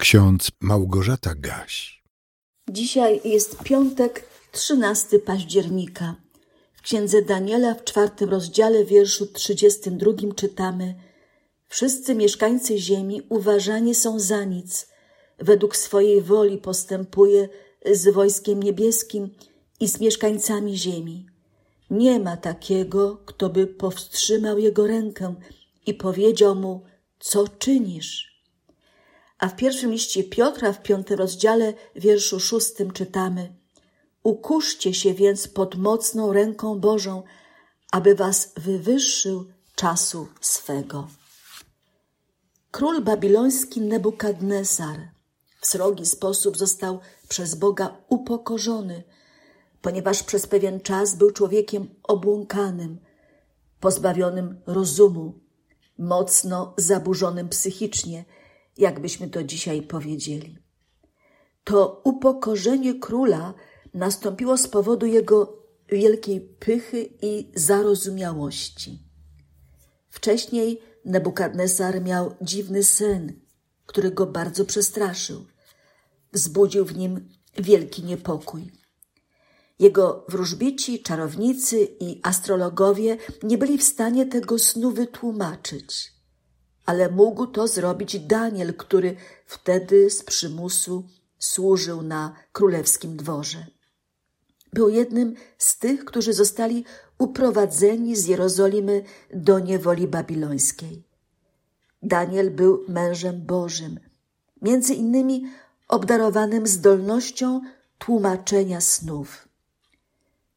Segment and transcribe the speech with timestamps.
[0.00, 2.02] ksiądz Małgorzata Gaś.
[2.70, 6.14] Dzisiaj jest piątek, 13 października.
[6.72, 10.94] W księdze Daniela w czwartym rozdziale, wierszu 32 czytamy:
[11.68, 14.88] Wszyscy mieszkańcy ziemi uważani są za nic.
[15.38, 17.48] Według swojej woli postępuje
[17.92, 19.30] z wojskiem niebieskim
[19.80, 21.26] i z mieszkańcami ziemi.
[21.90, 25.34] Nie ma takiego, kto by powstrzymał jego rękę
[25.86, 26.84] i powiedział mu:
[27.18, 28.29] Co czynisz?
[29.40, 33.52] A w pierwszym liście Piotra w piątym rozdziale, wierszu szóstym czytamy:
[34.22, 37.22] Ukuszcie się więc pod mocną ręką Bożą,
[37.92, 41.08] aby was wywyższył czasu swego.
[42.70, 44.96] Król babiloński Nebukadnesar
[45.60, 49.02] w srogi sposób został przez Boga upokorzony,
[49.82, 52.98] ponieważ przez pewien czas był człowiekiem obłąkanym,
[53.80, 55.34] pozbawionym rozumu,
[55.98, 58.24] mocno zaburzonym psychicznie–
[58.76, 60.58] jakbyśmy to dzisiaj powiedzieli.
[61.64, 63.54] To upokorzenie króla
[63.94, 68.98] nastąpiło z powodu jego wielkiej pychy i zarozumiałości.
[70.08, 73.40] Wcześniej Nebukadnesar miał dziwny sen,
[73.86, 75.46] który go bardzo przestraszył.
[76.32, 78.70] Wzbudził w nim wielki niepokój.
[79.78, 86.12] Jego wróżbici, czarownicy i astrologowie nie byli w stanie tego snu wytłumaczyć
[86.90, 91.04] ale mógł to zrobić Daniel, który wtedy z przymusu
[91.38, 93.66] służył na królewskim dworze.
[94.72, 96.84] Był jednym z tych, którzy zostali
[97.18, 99.02] uprowadzeni z Jerozolimy
[99.34, 101.02] do niewoli babilońskiej.
[102.02, 104.00] Daniel był mężem Bożym,
[104.62, 105.46] między innymi
[105.88, 107.60] obdarowanym zdolnością
[107.98, 109.48] tłumaczenia snów.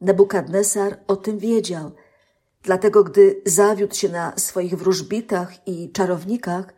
[0.00, 1.90] Nebukadnesar o tym wiedział–
[2.62, 6.74] Dlatego, gdy zawiódł się na swoich wróżbitach i czarownikach,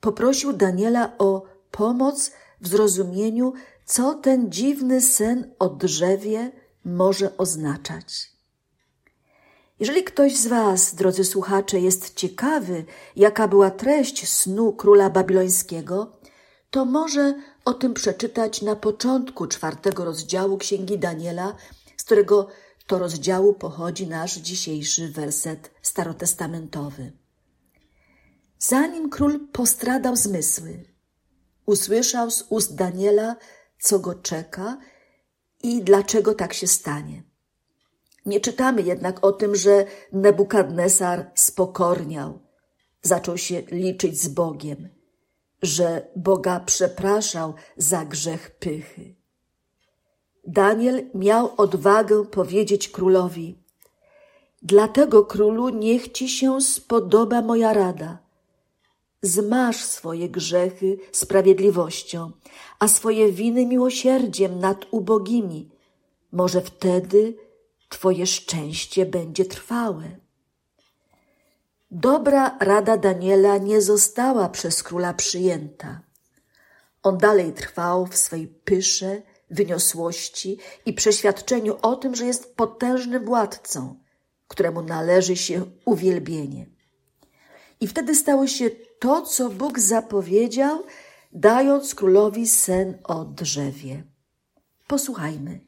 [0.00, 2.30] poprosił Daniela o pomoc
[2.60, 3.52] w zrozumieniu,
[3.84, 6.52] co ten dziwny sen o drzewie
[6.84, 8.32] może oznaczać.
[9.80, 12.84] Jeżeli ktoś z Was, drodzy słuchacze, jest ciekawy,
[13.16, 16.18] jaka była treść snu króla babilońskiego,
[16.70, 17.34] to może
[17.64, 21.54] o tym przeczytać na początku czwartego rozdziału Księgi Daniela,
[21.96, 22.48] z którego
[22.88, 27.12] to rozdziału pochodzi nasz dzisiejszy werset starotestamentowy.
[28.58, 30.84] Zanim król postradał zmysły,
[31.66, 33.36] usłyszał z ust Daniela,
[33.80, 34.78] co go czeka
[35.62, 37.22] i dlaczego tak się stanie.
[38.26, 42.38] Nie czytamy jednak o tym, że Nebukadnesar spokorniał,
[43.02, 44.88] zaczął się liczyć z Bogiem,
[45.62, 49.17] że Boga przepraszał za grzech pychy.
[50.48, 53.58] Daniel miał odwagę powiedzieć królowi:
[54.62, 58.18] Dlatego, królu, niech ci się spodoba moja rada.
[59.22, 62.30] Zmasz swoje grzechy sprawiedliwością,
[62.78, 65.70] a swoje winy miłosierdziem nad ubogimi.
[66.32, 67.34] Może wtedy
[67.88, 70.04] Twoje szczęście będzie trwałe.
[71.90, 76.00] Dobra rada Daniela nie została przez króla przyjęta.
[77.02, 84.00] On dalej trwał w swej pysze wyniosłości i przeświadczeniu o tym, że jest potężnym władcą,
[84.48, 86.66] któremu należy się uwielbienie.
[87.80, 90.84] I wtedy stało się to, co Bóg zapowiedział,
[91.32, 94.04] dając królowi sen o drzewie.
[94.86, 95.60] Posłuchajmy.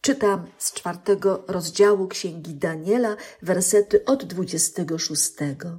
[0.00, 5.78] Czytam z czwartego rozdziału Księgi Daniela, wersety od dwudziestego szóstego.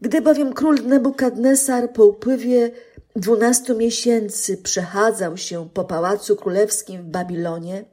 [0.00, 2.70] Gdy bowiem król Nebukadnesar po upływie
[3.16, 7.84] dwunastu miesięcy przechadzał się po pałacu królewskim w Babilonie,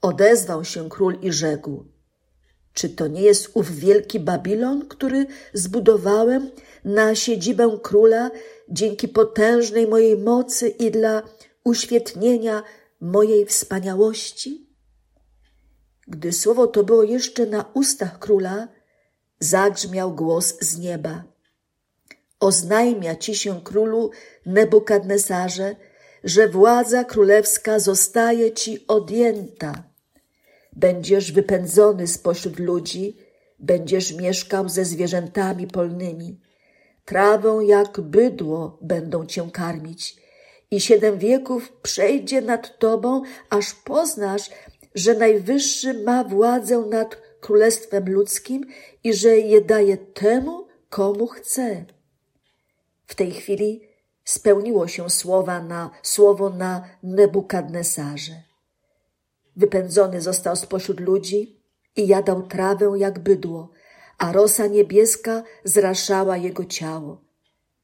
[0.00, 1.84] odezwał się król i rzekł:
[2.72, 6.50] Czy to nie jest ów wielki Babilon, który zbudowałem
[6.84, 8.30] na siedzibę króla
[8.68, 11.22] dzięki potężnej mojej mocy i dla
[11.64, 12.62] uświetnienia
[13.00, 14.66] mojej wspaniałości?
[16.08, 18.68] Gdy słowo to było jeszcze na ustach króla,
[19.40, 21.31] zagrzmiał głos z nieba.
[22.42, 24.10] Oznajmia ci się królu
[24.46, 25.76] Nebukadnesarze,
[26.24, 29.82] że władza królewska zostaje ci odjęta.
[30.72, 33.16] Będziesz wypędzony spośród ludzi,
[33.58, 36.40] będziesz mieszkał ze zwierzętami polnymi.
[37.04, 40.16] Trawą jak bydło będą cię karmić
[40.70, 44.50] i siedem wieków przejdzie nad tobą, aż poznasz,
[44.94, 48.66] że Najwyższy ma władzę nad królestwem ludzkim
[49.04, 51.84] i że je daje temu, komu chce.
[53.06, 53.88] W tej chwili
[54.24, 58.42] spełniło się słowa na, słowo na Nebukadnesarze.
[59.56, 61.60] Wypędzony został spośród ludzi
[61.96, 63.70] i jadał trawę jak bydło,
[64.18, 67.20] a rosa niebieska zraszała jego ciało.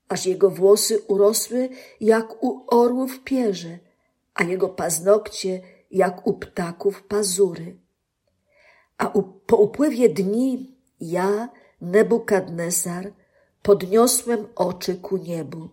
[0.09, 1.69] aż jego włosy urosły
[2.00, 3.79] jak u orłów pierze,
[4.35, 5.61] a jego paznokcie
[5.91, 7.76] jak u ptaków pazury.
[8.99, 11.49] A u, po upływie dni ja,
[11.81, 13.12] Nebukadnesar,
[13.62, 15.69] podniosłem oczy ku niebu.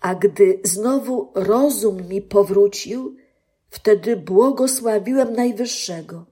[0.00, 3.16] A gdy znowu rozum mi powrócił,
[3.70, 6.26] wtedy błogosławiłem Najwyższego,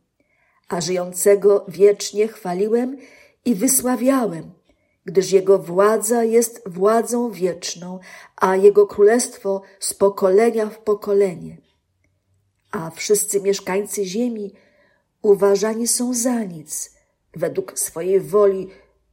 [0.69, 2.97] a żyjącego wiecznie chwaliłem
[3.45, 4.53] i wysławiałem,
[5.05, 7.99] gdyż Jego władza jest władzą wieczną,
[8.37, 11.59] a Jego królestwo z pokolenia w pokolenie.
[12.71, 14.55] A wszyscy mieszkańcy ziemi
[15.23, 16.95] uważani są za nic,
[17.35, 18.69] według swojej woli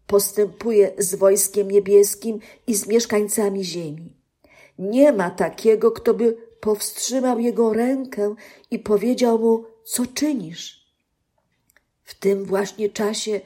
[0.10, 4.14] postępuje z wojskiem niebieskim i z mieszkańcami ziemi.
[4.80, 8.36] Nie ma takiego, kto by powstrzymał jego rękę
[8.72, 10.86] i powiedział mu, co czynisz.
[12.04, 13.42] W tym właśnie czasie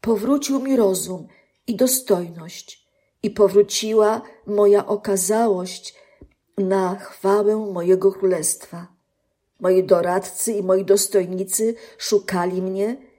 [0.00, 1.28] powrócił mi rozum
[1.66, 2.86] i dostojność,
[3.22, 5.94] i powróciła moja okazałość
[6.58, 8.86] na chwałę mojego królestwa.
[9.60, 13.11] Moi doradcy i moi dostojnicy szukali mnie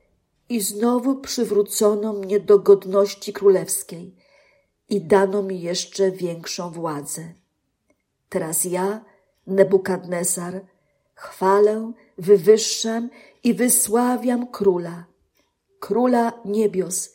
[0.53, 4.15] i znowu przywrócono mnie do godności królewskiej
[4.89, 7.33] i dano mi jeszcze większą władzę.
[8.29, 9.05] Teraz ja,
[9.47, 10.61] Nebukadnesar,
[11.15, 13.09] chwalę, wywyższam
[13.44, 15.05] i wysławiam króla,
[15.79, 17.13] króla niebios,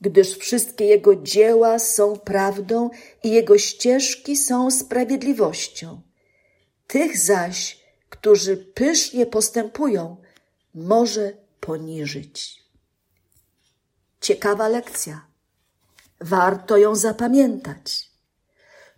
[0.00, 2.90] gdyż wszystkie jego dzieła są prawdą
[3.22, 6.00] i jego ścieżki są sprawiedliwością.
[6.86, 10.16] Tych zaś, którzy pysznie postępują,
[10.74, 12.65] może poniżyć.
[14.20, 15.26] Ciekawa lekcja.
[16.20, 18.10] Warto ją zapamiętać.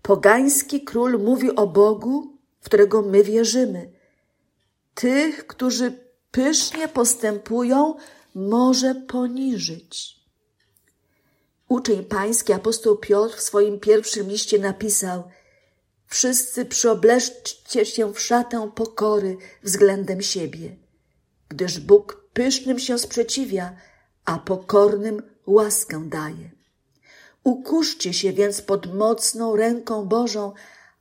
[0.02, 3.92] Pogański król mówi o Bogu, w którego my wierzymy.
[4.94, 5.92] Tych, którzy
[6.30, 7.94] pysznie postępują,
[8.34, 10.18] może poniżyć.
[11.68, 15.24] Uczeń pański apostoł Piotr w swoim pierwszym liście napisał:
[16.06, 20.76] Wszyscy przyobleszcie się w szatę pokory względem siebie,
[21.48, 23.76] gdyż Bóg pysznym się sprzeciwia,
[24.28, 26.50] a pokornym łaskę daje.
[27.44, 30.52] Ukuszcie się więc pod mocną ręką Bożą,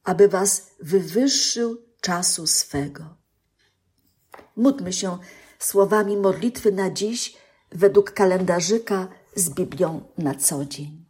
[0.04, 3.04] aby was wywyższył czasu swego.
[4.56, 5.18] Módlmy się
[5.60, 7.38] słowami modlitwy na dziś
[7.72, 11.06] według kalendarzyka z Biblią na co dzień.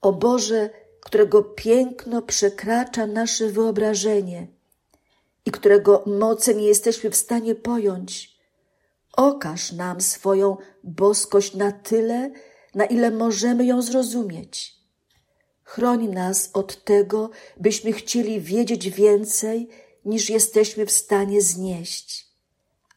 [0.00, 0.70] O Boże,
[1.00, 4.46] którego piękno przekracza nasze wyobrażenie
[5.44, 8.37] i którego mocy nie jesteśmy w stanie pojąć,
[9.18, 12.30] okaż nam swoją boskość na tyle,
[12.74, 14.74] na ile możemy ją zrozumieć.
[15.64, 17.30] Chroń nas od tego,
[17.60, 19.68] byśmy chcieli wiedzieć więcej,
[20.04, 22.26] niż jesteśmy w stanie znieść,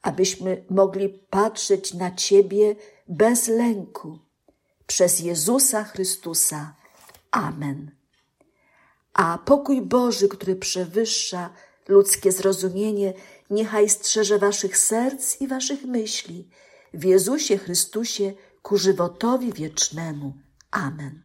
[0.02, 2.76] abyśmy mogli patrzeć na Ciebie
[3.08, 4.20] bez lęku.
[4.88, 6.76] Przez Jezusa Chrystusa.
[7.32, 7.92] Amen.
[9.14, 11.50] A pokój Boży, który przewyższa
[11.92, 13.14] ludzkie zrozumienie,
[13.50, 16.48] niechaj strzeże Waszych serc i Waszych myśli
[16.94, 20.34] w Jezusie Chrystusie ku żywotowi wiecznemu.
[20.72, 21.24] Amen.